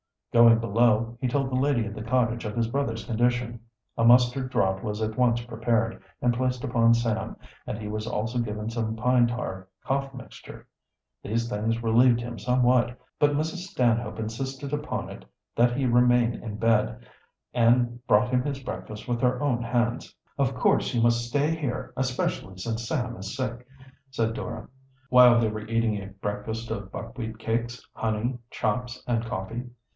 [0.33, 3.59] Going below, he told the lady of the cottage of his brother's condition.
[3.97, 7.35] A mustard draught was at once prepared and placed upon Sam,
[7.67, 10.65] and he was also given some pine tar cough mixture.
[11.21, 13.67] These things relieved him somewhat, but Mrs.
[13.67, 15.25] Stanhope insisted upon it
[15.55, 17.05] that he remain in bed,
[17.53, 20.15] and brought him his breakfast with her own hands.
[20.37, 23.67] "Of course you must stay here, especially since Sam is sick,"
[24.09, 24.67] said Dora,
[25.09, 29.69] while they were eating a breakfast of buckwheat cakes, honey, chops, and coffee.